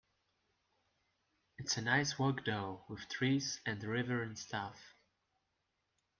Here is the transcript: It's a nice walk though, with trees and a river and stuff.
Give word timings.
It's 1.59 1.77
a 1.77 1.81
nice 1.83 2.17
walk 2.17 2.43
though, 2.43 2.85
with 2.89 3.07
trees 3.07 3.59
and 3.67 3.83
a 3.83 3.87
river 3.87 4.23
and 4.23 4.35
stuff. 4.35 4.95